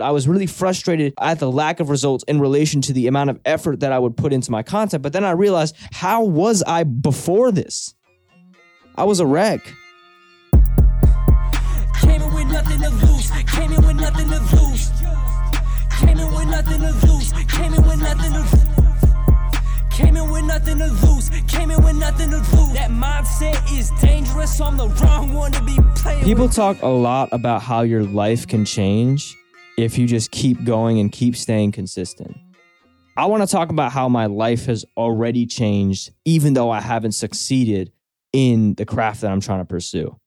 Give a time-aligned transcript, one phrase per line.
[0.00, 3.40] I was really frustrated at the lack of results in relation to the amount of
[3.44, 5.02] effort that I would put into my content.
[5.02, 7.94] But then I realized, how was I before this?
[8.94, 9.60] I was a wreck.
[12.00, 13.30] Came in with nothing to lose.
[13.30, 14.90] Came in with nothing to lose.
[15.98, 17.32] Came in with nothing to lose.
[17.32, 18.64] Came in with nothing to lose.
[19.90, 21.30] Came in with nothing to lose.
[21.48, 22.72] Came in with nothing to lose.
[22.74, 26.54] That mindset is dangerous, so I'm the wrong one to be playing People with.
[26.54, 29.34] talk a lot about how your life can change
[29.78, 32.36] if you just keep going and keep staying consistent.
[33.16, 37.12] I want to talk about how my life has already changed, even though I haven't
[37.12, 37.92] succeeded
[38.32, 40.18] in the craft that I'm trying to pursue.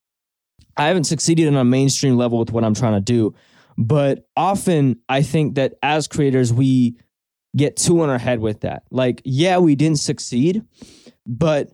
[0.78, 3.36] I haven't succeeded on a mainstream level with what I'm trying to do,
[3.78, 6.96] but often I think that as creators, we
[7.56, 8.84] get too in our head with that.
[8.90, 10.64] Like, yeah, we didn't succeed,
[11.28, 11.74] but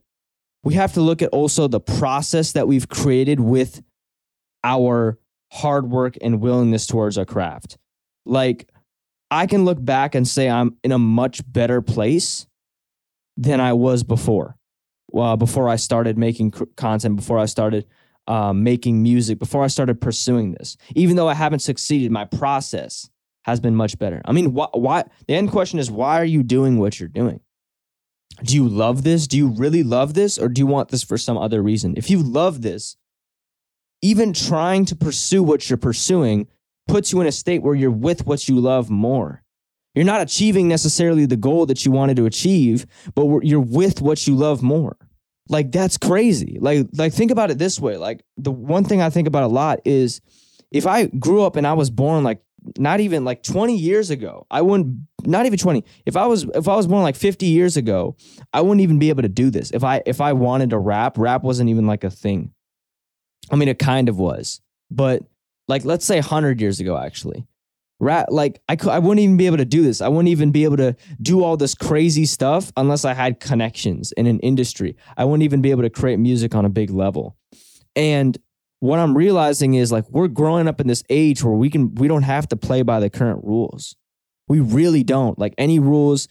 [0.64, 3.84] we have to look at also the process that we've created with
[4.64, 5.20] our
[5.52, 7.78] hard work and willingness towards our craft.
[8.26, 8.70] Like,
[9.30, 12.48] I can look back and say I'm in a much better place
[13.36, 14.58] than I was before.
[15.10, 17.86] Well, before I started making content, before I started
[18.28, 23.10] um, making music, before I started pursuing this, even though I haven't succeeded, my process
[23.44, 24.22] has been much better.
[24.26, 25.06] I mean, why, why?
[25.28, 27.40] The end question is, why are you doing what you're doing?
[28.44, 29.28] Do you love this?
[29.28, 31.94] Do you really love this, or do you want this for some other reason?
[31.96, 32.98] If you love this,
[34.02, 36.48] even trying to pursue what you're pursuing
[36.88, 39.44] puts you in a state where you're with what you love more.
[39.96, 44.28] You're not achieving necessarily the goal that you wanted to achieve, but you're with what
[44.28, 44.96] you love more.
[45.50, 46.58] Like that's crazy.
[46.60, 47.98] Like like think about it this way.
[47.98, 50.22] Like the one thing I think about a lot is
[50.72, 52.42] if I grew up and I was born like
[52.78, 55.84] not even like 20 years ago, I wouldn't not even 20.
[56.06, 58.16] If I was if I was born like 50 years ago,
[58.54, 59.72] I wouldn't even be able to do this.
[59.72, 62.52] If I if I wanted to rap, rap wasn't even like a thing.
[63.52, 65.24] I mean, it kind of was, but
[65.68, 67.46] like let's say 100 years ago, actually,
[68.00, 70.02] rap like I could, I wouldn't even be able to do this.
[70.02, 74.12] I wouldn't even be able to do all this crazy stuff unless I had connections
[74.14, 74.96] in an industry.
[75.16, 77.38] I wouldn't even be able to create music on a big level.
[77.96, 78.38] And
[78.80, 82.08] what I'm realizing is like we're growing up in this age where we can we
[82.08, 83.96] don't have to play by the current rules.
[84.48, 85.38] We really don't.
[85.38, 86.28] Like any rules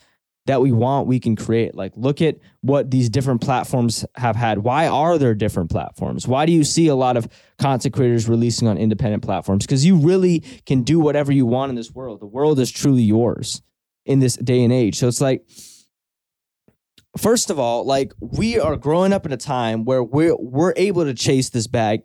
[0.46, 1.74] that we want, we can create.
[1.74, 4.58] Like look at what these different platforms have had.
[4.58, 6.26] Why are there different platforms?
[6.26, 9.66] Why do you see a lot of content creators releasing on independent platforms?
[9.66, 12.20] Because you really can do whatever you want in this world.
[12.20, 13.62] The world is truly yours
[14.04, 14.96] in this day and age.
[14.98, 15.46] So it's like
[17.16, 21.04] first of all, like we are growing up in a time where we're we're able
[21.04, 22.02] to chase this bag.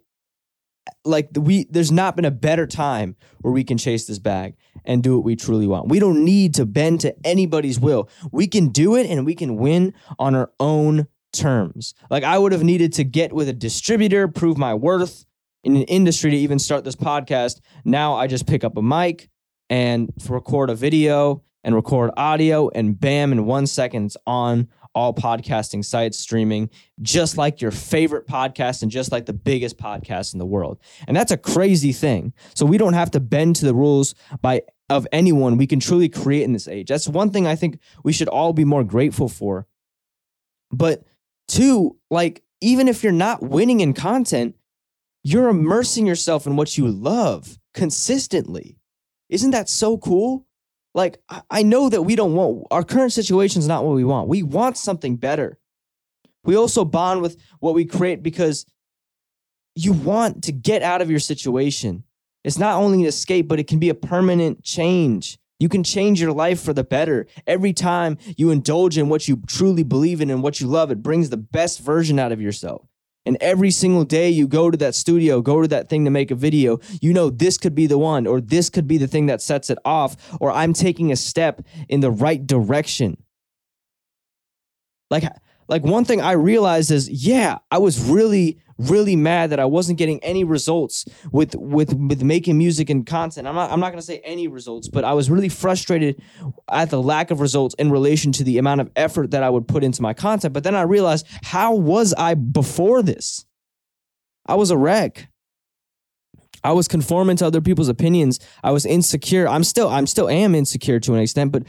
[1.05, 4.55] Like we, there's not been a better time where we can chase this bag
[4.85, 5.89] and do what we truly want.
[5.89, 8.09] We don't need to bend to anybody's will.
[8.31, 11.93] We can do it and we can win on our own terms.
[12.09, 15.25] Like I would have needed to get with a distributor, prove my worth
[15.63, 17.61] in an industry to even start this podcast.
[17.85, 19.29] Now I just pick up a mic
[19.69, 25.13] and record a video and record audio and bam in 1 second it's on all
[25.13, 26.69] podcasting sites streaming
[27.01, 30.79] just like your favorite podcast and just like the biggest podcast in the world.
[31.07, 32.33] And that's a crazy thing.
[32.53, 36.09] So we don't have to bend to the rules by of anyone we can truly
[36.09, 36.89] create in this age.
[36.89, 39.65] That's one thing I think we should all be more grateful for.
[40.71, 41.03] But
[41.47, 44.55] two, like even if you're not winning in content,
[45.23, 48.79] you're immersing yourself in what you love consistently.
[49.29, 50.45] Isn't that so cool?
[50.93, 54.27] Like, I- know that we don't want our current situation is not what we want.
[54.27, 55.57] We want something better.
[56.43, 58.65] We also bond with what we create because
[59.75, 62.03] you want to get out of your situation.
[62.43, 65.37] It's not only an escape, but it can be a permanent change.
[65.59, 67.27] You can change your life for the better.
[67.45, 71.03] Every time you indulge in what you truly believe in and what you love, it
[71.03, 72.87] brings the best version out of yourself.
[73.25, 76.31] And every single day you go to that studio, go to that thing to make
[76.31, 79.27] a video, you know this could be the one, or this could be the thing
[79.27, 83.17] that sets it off, or I'm taking a step in the right direction.
[85.11, 85.23] Like,
[85.71, 89.97] like one thing I realized is, yeah, I was really, really mad that I wasn't
[89.97, 93.47] getting any results with with with making music and content.
[93.47, 96.21] I'm not I'm not gonna say any results, but I was really frustrated
[96.69, 99.65] at the lack of results in relation to the amount of effort that I would
[99.65, 100.53] put into my content.
[100.53, 103.45] But then I realized, how was I before this?
[104.45, 105.29] I was a wreck.
[106.65, 108.41] I was conforming to other people's opinions.
[108.61, 109.47] I was insecure.
[109.47, 111.63] I'm still I'm still am insecure to an extent, but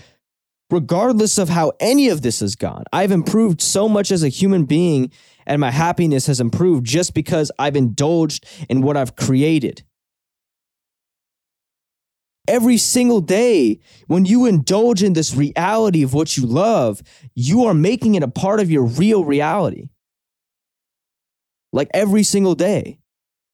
[0.72, 4.64] regardless of how any of this has gone, I've improved so much as a human
[4.64, 5.12] being
[5.46, 9.84] and my happiness has improved just because I've indulged in what I've created.
[12.48, 17.02] Every single day, when you indulge in this reality of what you love,
[17.34, 19.90] you are making it a part of your real reality.
[21.72, 22.98] Like every single day.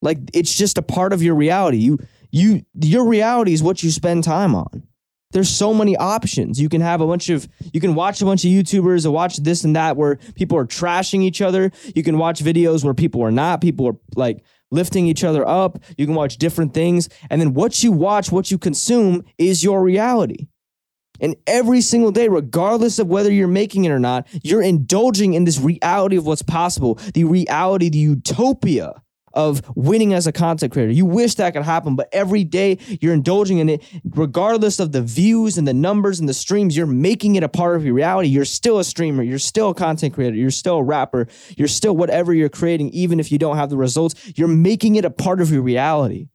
[0.00, 1.78] Like it's just a part of your reality.
[1.78, 1.98] You
[2.30, 4.87] you your reality is what you spend time on.
[5.30, 6.60] There's so many options.
[6.60, 9.36] You can have a bunch of you can watch a bunch of YouTubers or watch
[9.36, 11.70] this and that where people are trashing each other.
[11.94, 15.78] You can watch videos where people are not, people are like lifting each other up.
[15.96, 17.08] You can watch different things.
[17.30, 20.48] And then what you watch, what you consume is your reality.
[21.20, 25.44] And every single day, regardless of whether you're making it or not, you're indulging in
[25.44, 29.02] this reality of what's possible, the reality, the utopia
[29.38, 30.90] of winning as a content creator.
[30.90, 35.00] You wish that could happen, but every day you're indulging in it, regardless of the
[35.00, 38.28] views and the numbers and the streams, you're making it a part of your reality.
[38.28, 41.96] You're still a streamer, you're still a content creator, you're still a rapper, you're still
[41.96, 45.40] whatever you're creating, even if you don't have the results, you're making it a part
[45.40, 46.26] of your reality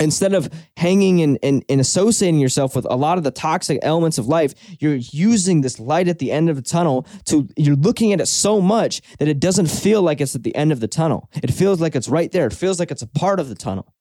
[0.00, 4.18] instead of hanging and, and, and, associating yourself with a lot of the toxic elements
[4.18, 8.12] of life you're using this light at the end of the tunnel to you're looking
[8.12, 10.88] at it so much that it doesn't feel like it's at the end of the
[10.88, 11.30] tunnel.
[11.42, 12.46] It feels like it's right there.
[12.46, 13.94] It feels like it's a part of the tunnel.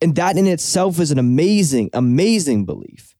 [0.00, 3.11] And that in itself is an amazing amazing belief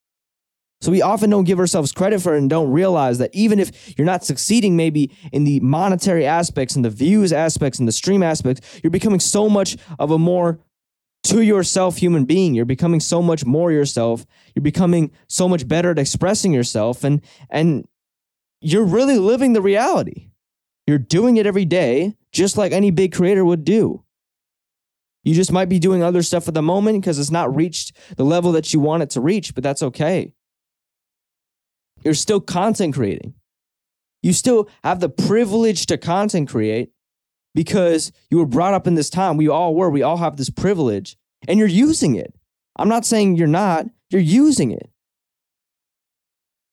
[0.82, 3.96] so we often don't give ourselves credit for it and don't realize that even if
[3.96, 8.20] you're not succeeding maybe in the monetary aspects and the views aspects and the stream
[8.20, 10.58] aspects, you're becoming so much of a more
[11.23, 12.52] to yourself human being.
[12.52, 14.26] You're becoming so much more yourself.
[14.56, 17.87] You're becoming so much better at expressing yourself and and
[18.61, 20.31] you're really living the reality.
[20.88, 24.02] You're doing it every day just like any big creator would do.
[25.23, 28.25] You just might be doing other stuff at the moment because it's not reached the
[28.25, 30.34] level that you want it to reach, but that's okay.
[32.05, 33.35] You're still content creating.
[34.23, 36.91] You still have the privilege to content create
[37.55, 39.37] because you were brought up in this time.
[39.37, 39.91] We all were.
[39.91, 41.17] We all have this privilege
[41.49, 42.35] and you're using it.
[42.77, 44.89] I'm not saying you're not, you're using it.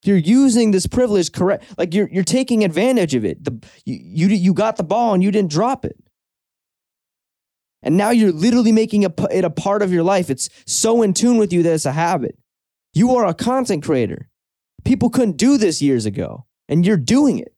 [0.02, 1.64] You're using this privilege correct.
[1.76, 3.44] Like you're, you're taking advantage of it.
[3.44, 5.96] The, you, you, you got the ball and you didn't drop it.
[7.82, 10.30] And now you're literally making it a part of your life.
[10.30, 12.38] It's so in tune with you that it's a habit.
[12.94, 14.29] You are a content creator.
[14.84, 17.54] People couldn't do this years ago, and you're doing it.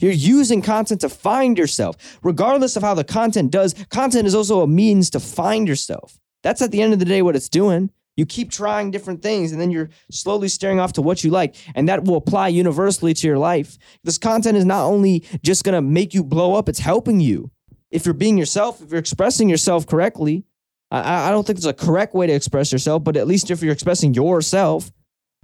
[0.00, 2.18] You're using content to find yourself.
[2.22, 6.18] Regardless of how the content does, content is also a means to find yourself.
[6.42, 7.90] That's at the end of the day what it's doing.
[8.16, 11.56] You keep trying different things and then you're slowly staring off to what you like.
[11.74, 13.76] And that will apply universally to your life.
[14.04, 17.50] This content is not only just going to make you blow up, it's helping you.
[17.90, 20.44] If you're being yourself, if you're expressing yourself correctly,
[20.90, 23.62] I, I don't think there's a correct way to express yourself, but at least if
[23.62, 24.92] you're expressing yourself,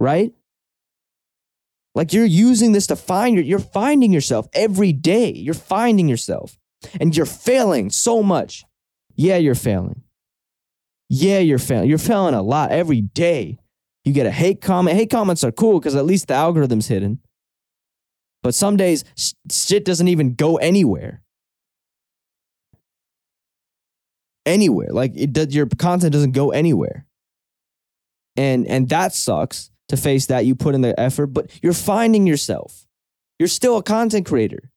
[0.00, 0.32] right?
[1.94, 5.31] Like you're using this to find your, you're finding yourself every day.
[5.31, 6.56] You're finding yourself
[6.99, 8.64] and you're failing so much.
[9.14, 10.02] Yeah, you're failing.
[11.08, 11.88] Yeah, you're failing.
[11.88, 13.58] You're failing a lot every day.
[14.05, 14.97] You get a hate comment.
[14.97, 17.19] Hate comments are cool because at least the algorithm's hidden.
[18.43, 19.05] But some days
[19.50, 21.23] shit doesn't even go anywhere.
[24.47, 24.88] Anywhere.
[24.91, 27.05] Like it does, your content doesn't go anywhere.
[28.37, 30.46] And and that sucks to face that.
[30.46, 32.87] You put in the effort, but you're finding yourself.
[33.38, 34.70] You're still a content creator.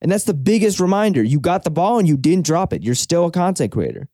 [0.00, 1.22] And that's the biggest reminder.
[1.22, 2.82] You got the ball and you didn't drop it.
[2.82, 4.08] You're still a content creator.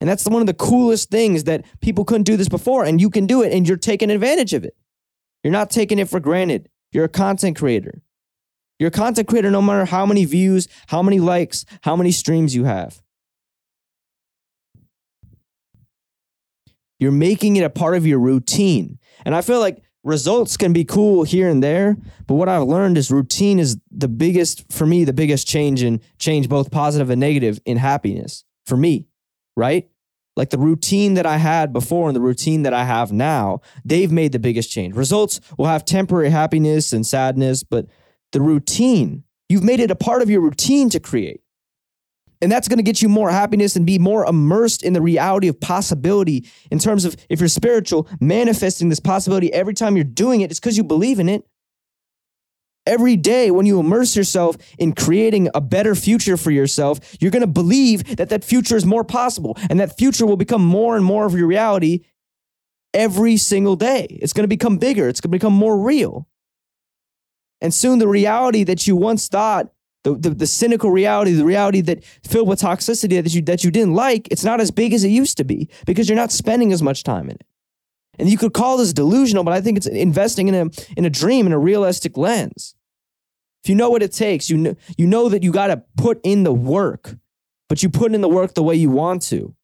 [0.00, 3.08] And that's one of the coolest things that people couldn't do this before, and you
[3.08, 4.76] can do it, and you're taking advantage of it.
[5.44, 6.68] You're not taking it for granted.
[6.90, 8.02] You're a content creator.
[8.78, 12.54] You're a content creator no matter how many views, how many likes, how many streams
[12.54, 13.00] you have.
[17.02, 19.00] You're making it a part of your routine.
[19.24, 21.96] And I feel like results can be cool here and there,
[22.28, 26.00] but what I've learned is routine is the biggest for me, the biggest change in
[26.20, 29.08] change both positive and negative in happiness for me,
[29.56, 29.90] right?
[30.36, 34.12] Like the routine that I had before and the routine that I have now, they've
[34.12, 34.94] made the biggest change.
[34.94, 37.86] Results will have temporary happiness and sadness, but
[38.30, 41.41] the routine, you've made it a part of your routine to create.
[42.42, 45.46] And that's going to get you more happiness and be more immersed in the reality
[45.46, 50.40] of possibility in terms of if you're spiritual, manifesting this possibility every time you're doing
[50.40, 51.46] it, it's because you believe in it.
[52.84, 57.42] Every day, when you immerse yourself in creating a better future for yourself, you're going
[57.42, 61.04] to believe that that future is more possible and that future will become more and
[61.04, 62.00] more of your reality
[62.92, 64.18] every single day.
[64.20, 66.26] It's going to become bigger, it's going to become more real.
[67.60, 69.70] And soon, the reality that you once thought
[70.04, 73.70] the, the, the, cynical reality, the reality that filled with toxicity that you that you
[73.70, 76.72] didn't like, it's not as big as it used to be because you're not spending
[76.72, 77.46] as much time in it.
[78.18, 81.10] And you could call this delusional, but I think it's investing in a in a
[81.10, 82.74] dream in a realistic lens.
[83.62, 86.20] If you know what it takes, you know you know that you got to put
[86.24, 87.14] in the work,
[87.68, 89.54] but you put in the work the way you want to.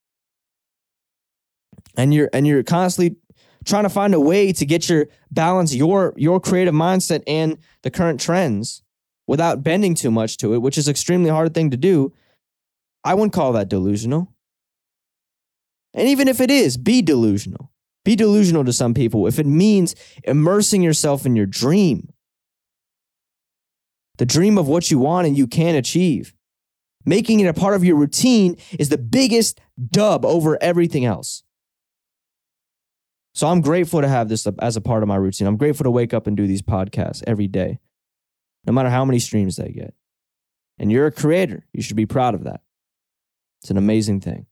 [1.97, 3.16] And you're and you're constantly
[3.64, 7.90] trying to find a way to get your balance your your creative mindset and the
[7.90, 8.83] current trends
[9.28, 12.12] without bending too much to it, which is extremely hard thing to do,
[13.04, 14.35] I wouldn't call that delusional.
[15.94, 17.70] And even if it is, be delusional.
[18.04, 19.94] Be delusional to some people if it means
[20.25, 22.12] immersing yourself in your dream.
[24.16, 26.35] The dream of what you want and you can achieve.
[27.04, 31.42] Making it a part of your routine is the biggest dub over everything else.
[33.35, 35.47] So I'm grateful to have this as a part of my routine.
[35.47, 37.78] I'm grateful to wake up and do these podcasts every day,
[38.68, 39.94] no matter how many streams they get.
[40.78, 41.66] And you're a creator.
[41.72, 42.60] You should be proud of that.
[43.62, 44.44] It's an amazing thing.